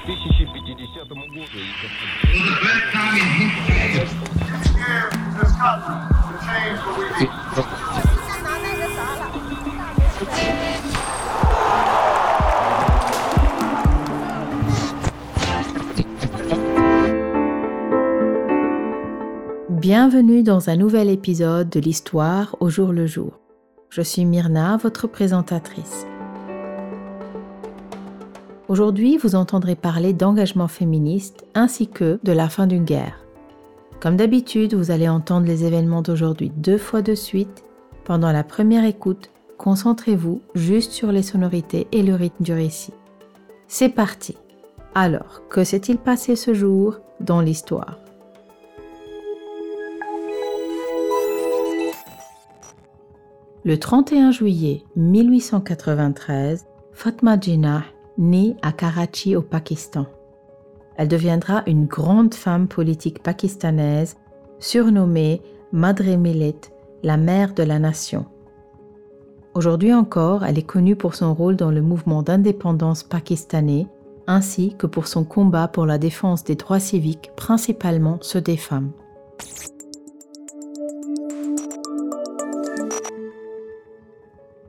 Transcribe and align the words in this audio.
2050 0.00 0.08
году. 1.08 1.66
Bienvenue 19.68 20.42
dans 20.42 20.70
un 20.70 20.76
nouvel 20.76 21.10
épisode 21.10 21.68
de 21.68 21.80
l'histoire 21.80 22.56
au 22.60 22.70
jour 22.70 22.92
le 22.92 23.06
jour. 23.06 23.38
Je 23.90 24.00
suis 24.02 24.24
Myrna, 24.24 24.78
votre 24.78 25.06
présentatrice. 25.06 26.06
Aujourd'hui, 28.71 29.17
vous 29.17 29.35
entendrez 29.35 29.75
parler 29.75 30.13
d'engagement 30.13 30.69
féministe 30.69 31.43
ainsi 31.55 31.89
que 31.89 32.21
de 32.23 32.31
la 32.31 32.47
fin 32.47 32.67
d'une 32.67 32.85
guerre. 32.85 33.19
Comme 33.99 34.15
d'habitude, 34.15 34.75
vous 34.75 34.91
allez 34.91 35.09
entendre 35.09 35.45
les 35.45 35.65
événements 35.65 36.01
d'aujourd'hui 36.01 36.53
deux 36.55 36.77
fois 36.77 37.01
de 37.01 37.13
suite. 37.13 37.65
Pendant 38.05 38.31
la 38.31 38.45
première 38.45 38.85
écoute, 38.85 39.29
concentrez-vous 39.57 40.41
juste 40.55 40.93
sur 40.93 41.11
les 41.11 41.21
sonorités 41.21 41.89
et 41.91 42.01
le 42.01 42.15
rythme 42.15 42.45
du 42.45 42.53
récit. 42.53 42.93
C'est 43.67 43.89
parti. 43.89 44.37
Alors, 44.95 45.41
que 45.49 45.65
s'est-il 45.65 45.97
passé 45.97 46.37
ce 46.37 46.53
jour 46.53 46.95
dans 47.19 47.41
l'histoire? 47.41 47.97
Le 53.65 53.77
31 53.77 54.31
juillet 54.31 54.85
1893, 54.95 56.67
Fatma 56.93 57.37
Jinnah 57.37 57.83
naît 58.21 58.55
à 58.61 58.71
Karachi 58.71 59.35
au 59.35 59.41
Pakistan. 59.41 60.05
Elle 60.95 61.07
deviendra 61.07 61.63
une 61.65 61.87
grande 61.87 62.35
femme 62.35 62.67
politique 62.67 63.23
pakistanaise, 63.23 64.15
surnommée 64.59 65.41
Madre 65.71 66.15
Millet, 66.17 66.61
la 67.03 67.17
mère 67.17 67.53
de 67.53 67.63
la 67.63 67.79
nation. 67.79 68.25
Aujourd'hui 69.55 69.93
encore, 69.93 70.45
elle 70.45 70.59
est 70.59 70.63
connue 70.63 70.95
pour 70.95 71.15
son 71.15 71.33
rôle 71.33 71.55
dans 71.55 71.71
le 71.71 71.81
mouvement 71.81 72.21
d'indépendance 72.21 73.03
pakistanais, 73.03 73.87
ainsi 74.27 74.75
que 74.77 74.87
pour 74.87 75.07
son 75.07 75.23
combat 75.23 75.67
pour 75.67 75.85
la 75.85 75.97
défense 75.97 76.43
des 76.43 76.55
droits 76.55 76.79
civiques, 76.79 77.31
principalement 77.35 78.19
ceux 78.21 78.39
des 78.39 78.55
femmes. 78.55 78.91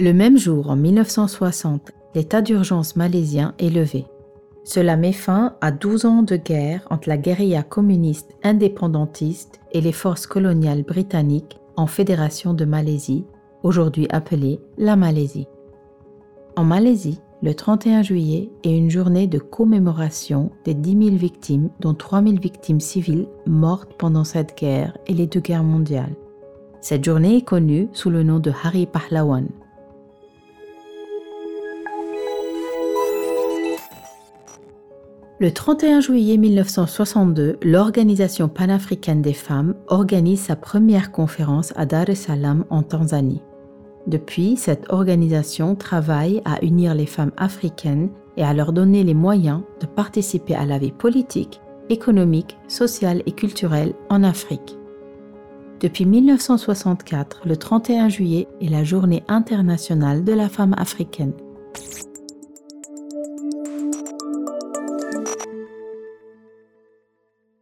Le 0.00 0.12
même 0.12 0.38
jour, 0.38 0.70
en 0.70 0.76
1960, 0.76 1.92
l'état 2.14 2.42
d'urgence 2.42 2.96
malaisien 2.96 3.54
est 3.58 3.70
levé. 3.70 4.06
Cela 4.64 4.96
met 4.96 5.12
fin 5.12 5.56
à 5.60 5.70
12 5.70 6.06
ans 6.06 6.22
de 6.22 6.36
guerre 6.36 6.86
entre 6.90 7.08
la 7.08 7.18
guérilla 7.18 7.62
communiste 7.62 8.30
indépendantiste 8.42 9.60
et 9.72 9.80
les 9.80 9.92
forces 9.92 10.26
coloniales 10.26 10.82
britanniques 10.82 11.58
en 11.76 11.86
Fédération 11.86 12.54
de 12.54 12.64
Malaisie, 12.64 13.26
aujourd'hui 13.62 14.06
appelée 14.10 14.60
la 14.78 14.96
Malaisie. 14.96 15.48
En 16.56 16.64
Malaisie, 16.64 17.20
le 17.42 17.52
31 17.52 18.02
juillet 18.02 18.50
est 18.62 18.74
une 18.74 18.88
journée 18.88 19.26
de 19.26 19.38
commémoration 19.38 20.50
des 20.64 20.72
10 20.72 21.08
000 21.08 21.16
victimes, 21.16 21.68
dont 21.80 21.92
3 21.92 22.22
000 22.22 22.36
victimes 22.36 22.80
civiles 22.80 23.26
mortes 23.46 23.92
pendant 23.98 24.24
cette 24.24 24.56
guerre 24.56 24.96
et 25.06 25.12
les 25.12 25.26
deux 25.26 25.40
guerres 25.40 25.64
mondiales. 25.64 26.14
Cette 26.80 27.04
journée 27.04 27.36
est 27.38 27.44
connue 27.44 27.88
sous 27.92 28.08
le 28.08 28.22
nom 28.22 28.38
de 28.38 28.50
Hari 28.50 28.86
Pahlawan, 28.86 29.48
Le 35.40 35.50
31 35.50 36.00
juillet 36.00 36.36
1962, 36.36 37.58
l'Organisation 37.64 38.48
panafricaine 38.48 39.20
des 39.20 39.32
femmes 39.32 39.74
organise 39.88 40.42
sa 40.42 40.54
première 40.54 41.10
conférence 41.10 41.72
à 41.74 41.86
Dar 41.86 42.08
es 42.08 42.14
Salaam 42.14 42.64
en 42.70 42.84
Tanzanie. 42.84 43.42
Depuis, 44.06 44.56
cette 44.56 44.92
organisation 44.92 45.74
travaille 45.74 46.40
à 46.44 46.64
unir 46.64 46.94
les 46.94 47.06
femmes 47.06 47.32
africaines 47.36 48.10
et 48.36 48.44
à 48.44 48.54
leur 48.54 48.72
donner 48.72 49.02
les 49.02 49.14
moyens 49.14 49.62
de 49.80 49.86
participer 49.86 50.54
à 50.54 50.66
la 50.66 50.78
vie 50.78 50.92
politique, 50.92 51.60
économique, 51.88 52.56
sociale 52.68 53.20
et 53.26 53.32
culturelle 53.32 53.94
en 54.10 54.22
Afrique. 54.22 54.78
Depuis 55.80 56.06
1964, 56.06 57.42
le 57.44 57.56
31 57.56 58.08
juillet 58.08 58.46
est 58.60 58.68
la 58.68 58.84
journée 58.84 59.24
internationale 59.26 60.22
de 60.22 60.32
la 60.32 60.48
femme 60.48 60.76
africaine. 60.78 61.32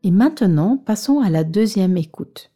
Et 0.04 0.10
maintenant, 0.10 0.78
passons 0.78 1.20
à 1.20 1.30
la 1.30 1.44
deuxième 1.44 1.96
écoute. 1.96 2.50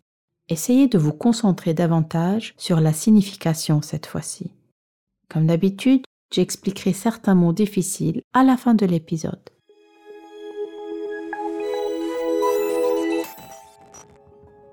Essayez 0.49 0.89
de 0.89 0.99
vous 0.99 1.13
concentrer 1.13 1.75
davantage 1.75 2.55
sur 2.57 2.81
la 2.81 2.93
signification 2.93 3.83
cette 3.83 4.07
fois-ci. 4.07 4.51
Comme 5.29 5.47
d'habitude, 5.47 6.03
j'expliquerai 6.33 6.93
certains 6.93 7.37
mots 7.37 7.53
difficiles 7.53 8.23
à 8.33 8.43
la 8.43 8.57
fin 8.57 8.75
de 8.75 8.85
l'épisode. 8.85 9.51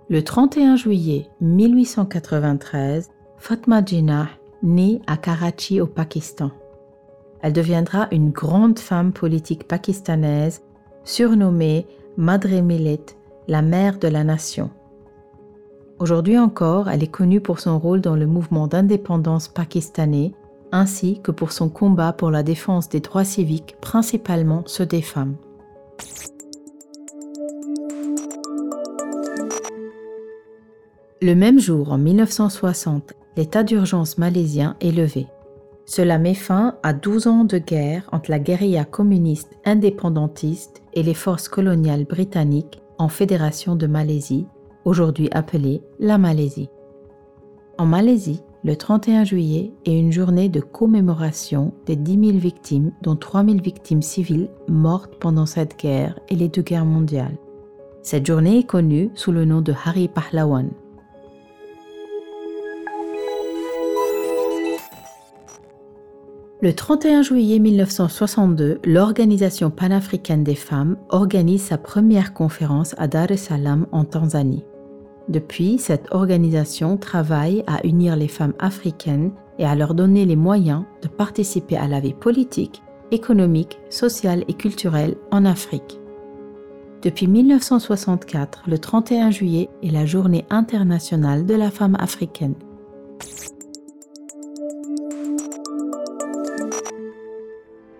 Le 0.09 0.23
31 0.23 0.75
juillet 0.75 1.27
1893, 1.41 3.09
Fatma 3.37 3.85
Jinnah 3.85 4.29
naît 4.63 4.99
à 5.05 5.17
Karachi 5.17 5.79
au 5.79 5.87
Pakistan. 5.87 6.51
Elle 7.41 7.53
deviendra 7.53 8.07
une 8.11 8.31
grande 8.31 8.79
femme 8.79 9.13
politique 9.13 9.67
pakistanaise 9.67 10.63
surnommée 11.03 11.85
Madre 12.17 12.61
Millet, 12.61 12.99
la 13.47 13.63
mère 13.63 13.97
de 13.97 14.07
la 14.07 14.23
nation. 14.23 14.69
Aujourd'hui 15.97 16.37
encore, 16.37 16.87
elle 16.87 17.01
est 17.01 17.07
connue 17.07 17.41
pour 17.41 17.59
son 17.59 17.79
rôle 17.79 18.01
dans 18.01 18.15
le 18.15 18.27
mouvement 18.27 18.67
d'indépendance 18.67 19.47
pakistanais 19.47 20.33
ainsi 20.71 21.19
que 21.23 21.31
pour 21.31 21.51
son 21.51 21.69
combat 21.69 22.13
pour 22.13 22.29
la 22.29 22.43
défense 22.43 22.87
des 22.87 22.99
droits 22.99 23.23
civiques, 23.23 23.77
principalement 23.81 24.61
ceux 24.67 24.85
des 24.85 25.01
femmes. 25.01 25.35
Le 31.19 31.33
même 31.33 31.59
jour, 31.59 31.91
en 31.91 31.97
1960, 31.97 33.13
l'état 33.37 33.63
d'urgence 33.63 34.19
malaisien 34.19 34.75
est 34.81 34.91
levé. 34.91 35.25
Cela 35.95 36.17
met 36.17 36.33
fin 36.33 36.73
à 36.81 36.91
12 36.91 37.27
ans 37.27 37.43
de 37.43 37.59
guerre 37.59 38.09
entre 38.11 38.31
la 38.31 38.39
guérilla 38.39 38.83
communiste 38.83 39.59
indépendantiste 39.63 40.81
et 40.95 41.03
les 41.03 41.13
forces 41.13 41.47
coloniales 41.47 42.05
britanniques 42.05 42.81
en 42.97 43.09
Fédération 43.09 43.75
de 43.75 43.85
Malaisie, 43.85 44.47
aujourd'hui 44.85 45.29
appelée 45.33 45.83
la 45.99 46.17
Malaisie. 46.17 46.71
En 47.77 47.85
Malaisie, 47.85 48.41
le 48.63 48.75
31 48.75 49.23
juillet 49.23 49.71
est 49.85 49.95
une 49.95 50.11
journée 50.11 50.49
de 50.49 50.61
commémoration 50.61 51.75
des 51.85 51.95
10 51.95 52.25
000 52.25 52.37
victimes, 52.39 52.91
dont 53.03 53.15
3 53.15 53.45
000 53.45 53.57
victimes 53.57 54.01
civiles 54.01 54.49
mortes 54.67 55.13
pendant 55.19 55.45
cette 55.45 55.77
guerre 55.77 56.17
et 56.27 56.35
les 56.35 56.49
deux 56.49 56.63
guerres 56.63 56.85
mondiales. 56.85 57.37
Cette 58.01 58.25
journée 58.25 58.57
est 58.57 58.67
connue 58.67 59.11
sous 59.13 59.31
le 59.31 59.45
nom 59.45 59.61
de 59.61 59.75
Hari 59.85 60.07
Pahlawan, 60.07 60.71
Le 66.63 66.71
31 66.71 67.23
juillet 67.23 67.59
1962, 67.59 68.79
l'Organisation 68.85 69.69
panafricaine 69.69 70.45
des 70.45 70.55
femmes 70.55 70.95
organise 71.09 71.63
sa 71.63 71.77
première 71.77 72.33
conférence 72.33 72.95
à 72.97 73.09
Dar 73.09 73.29
es 73.31 73.35
Salaam 73.35 73.85
en 73.91 74.05
Tanzanie. 74.05 74.63
Depuis, 75.27 75.77
cette 75.77 76.07
organisation 76.11 76.95
travaille 76.95 77.65
à 77.67 77.85
unir 77.85 78.15
les 78.15 78.29
femmes 78.29 78.53
africaines 78.59 79.33
et 79.59 79.65
à 79.65 79.75
leur 79.75 79.93
donner 79.93 80.23
les 80.23 80.37
moyens 80.37 80.85
de 81.01 81.09
participer 81.09 81.75
à 81.75 81.89
la 81.89 81.99
vie 81.99 82.13
politique, 82.13 82.81
économique, 83.11 83.77
sociale 83.89 84.45
et 84.47 84.53
culturelle 84.53 85.15
en 85.31 85.43
Afrique. 85.43 85.99
Depuis 87.01 87.27
1964, 87.27 88.63
le 88.67 88.79
31 88.79 89.31
juillet 89.31 89.69
est 89.83 89.91
la 89.91 90.05
journée 90.05 90.45
internationale 90.49 91.45
de 91.45 91.55
la 91.55 91.71
femme 91.71 91.97
africaine. 91.99 92.55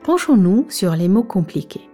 Penchons-nous 0.04 0.66
sur 0.68 0.98
les 0.98 1.08
mots 1.08 1.24
compliqués. 1.24 1.90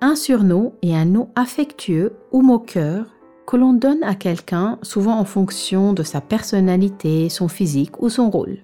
Un 0.00 0.14
surnom 0.14 0.72
est 0.82 0.94
un 0.94 1.04
nom 1.04 1.30
affectueux 1.34 2.12
ou 2.30 2.42
moqueur 2.42 3.06
que 3.44 3.56
l'on 3.56 3.72
donne 3.72 4.04
à 4.04 4.14
quelqu'un 4.14 4.78
souvent 4.82 5.18
en 5.18 5.24
fonction 5.24 5.92
de 5.92 6.04
sa 6.04 6.20
personnalité, 6.20 7.28
son 7.28 7.48
physique 7.48 8.00
ou 8.00 8.08
son 8.08 8.30
rôle. 8.30 8.58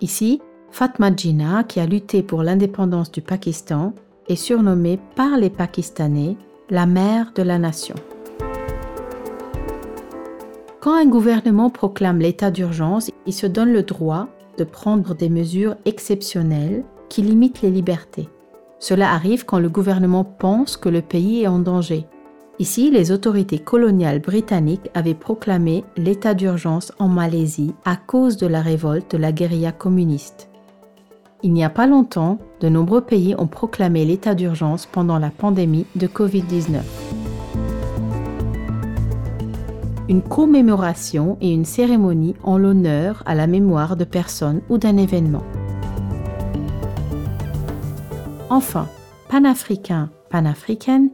Ici, 0.00 0.40
Fatma 0.70 1.14
Jinnah, 1.14 1.64
qui 1.64 1.80
a 1.80 1.86
lutté 1.86 2.22
pour 2.22 2.42
l'indépendance 2.42 3.12
du 3.12 3.20
Pakistan, 3.20 3.92
est 4.26 4.36
surnommée 4.36 4.98
par 5.16 5.36
les 5.36 5.50
Pakistanais 5.50 6.38
la 6.70 6.86
mère 6.86 7.32
de 7.34 7.42
la 7.42 7.58
nation. 7.58 7.96
Quand 10.80 10.94
un 10.94 11.06
gouvernement 11.06 11.68
proclame 11.68 12.20
l'état 12.20 12.50
d'urgence, 12.50 13.10
il 13.26 13.34
se 13.34 13.46
donne 13.46 13.74
le 13.74 13.82
droit 13.82 14.28
de 14.56 14.64
prendre 14.64 15.14
des 15.14 15.28
mesures 15.28 15.76
exceptionnelles 15.84 16.84
qui 17.10 17.20
limitent 17.20 17.60
les 17.60 17.70
libertés. 17.70 18.30
Cela 18.78 19.12
arrive 19.12 19.44
quand 19.44 19.58
le 19.58 19.68
gouvernement 19.68 20.24
pense 20.24 20.78
que 20.78 20.88
le 20.88 21.02
pays 21.02 21.42
est 21.42 21.48
en 21.48 21.58
danger. 21.58 22.06
Ici, 22.58 22.90
les 22.90 23.12
autorités 23.12 23.58
coloniales 23.58 24.20
britanniques 24.20 24.90
avaient 24.94 25.14
proclamé 25.14 25.84
l'état 25.96 26.32
d'urgence 26.32 26.92
en 26.98 27.08
Malaisie 27.08 27.74
à 27.84 27.96
cause 27.96 28.38
de 28.38 28.46
la 28.46 28.62
révolte 28.62 29.12
de 29.12 29.18
la 29.18 29.32
guérilla 29.32 29.72
communiste. 29.72 30.48
Il 31.42 31.52
n'y 31.54 31.64
a 31.64 31.70
pas 31.70 31.86
longtemps, 31.86 32.38
de 32.60 32.68
nombreux 32.68 33.00
pays 33.00 33.34
ont 33.38 33.46
proclamé 33.46 34.04
l'état 34.04 34.34
d'urgence 34.34 34.84
pendant 34.84 35.18
la 35.18 35.30
pandémie 35.30 35.86
de 35.96 36.06
Covid-19. 36.06 36.80
Une 40.10 40.22
commémoration 40.22 41.38
et 41.40 41.50
une 41.50 41.64
cérémonie 41.64 42.34
en 42.42 42.58
l'honneur 42.58 43.22
à 43.26 43.34
la 43.34 43.46
mémoire 43.46 43.96
de 43.96 44.04
personnes 44.04 44.60
ou 44.68 44.76
d'un 44.76 44.98
événement. 44.98 45.44
Enfin, 48.52 48.88
panafricain, 49.28 50.10
panafricaine 50.28 51.10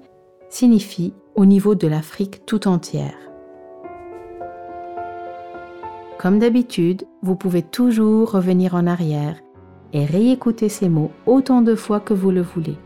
signifie 0.48 1.12
au 1.34 1.44
niveau 1.44 1.74
de 1.74 1.86
l'Afrique 1.86 2.46
tout 2.46 2.66
entière. 2.66 3.14
Comme 6.18 6.38
d'habitude, 6.38 7.04
vous 7.20 7.36
pouvez 7.36 7.60
toujours 7.60 8.30
revenir 8.32 8.74
en 8.74 8.86
arrière 8.86 9.36
et 9.92 10.06
réécouter 10.06 10.70
ces 10.70 10.88
mots 10.88 11.10
autant 11.26 11.60
de 11.60 11.74
fois 11.74 12.00
que 12.00 12.14
vous 12.14 12.30
le 12.30 12.40
voulez. 12.40 12.78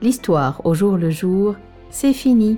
L'histoire 0.00 0.60
au 0.64 0.72
jour 0.74 0.96
le 0.96 1.10
jour, 1.10 1.56
c'est 1.90 2.12
fini. 2.12 2.56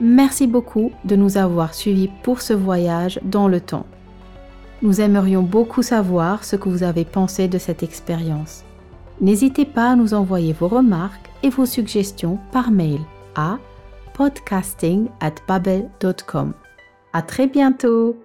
Merci 0.00 0.46
beaucoup 0.46 0.90
de 1.04 1.16
nous 1.16 1.36
avoir 1.36 1.74
suivis 1.74 2.08
pour 2.22 2.40
ce 2.40 2.54
voyage 2.54 3.20
dans 3.24 3.46
le 3.46 3.60
temps. 3.60 3.84
Nous 4.80 5.02
aimerions 5.02 5.42
beaucoup 5.42 5.82
savoir 5.82 6.44
ce 6.44 6.56
que 6.56 6.70
vous 6.70 6.82
avez 6.82 7.04
pensé 7.04 7.46
de 7.46 7.58
cette 7.58 7.82
expérience. 7.82 8.64
N'hésitez 9.20 9.66
pas 9.66 9.90
à 9.90 9.96
nous 9.96 10.14
envoyer 10.14 10.54
vos 10.54 10.68
remarques 10.68 11.30
et 11.42 11.50
vos 11.50 11.66
suggestions 11.66 12.38
par 12.52 12.70
mail 12.70 13.00
à 13.34 13.58
podcasting 14.14 15.08
at 15.20 15.34
babel.com. 15.46 16.54
À 17.12 17.22
très 17.22 17.46
bientôt! 17.46 18.16